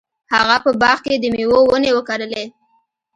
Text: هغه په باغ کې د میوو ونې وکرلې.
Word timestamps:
هغه 0.33 0.55
په 0.63 0.71
باغ 0.81 0.97
کې 1.05 1.13
د 1.17 1.25
میوو 1.35 1.59
ونې 1.69 1.91
وکرلې. 1.97 2.43